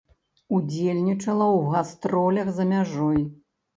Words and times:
Удзельнічала 0.55 1.47
ў 1.57 1.61
гастролях 1.75 2.47
за 2.57 2.69
мяжой. 2.73 3.21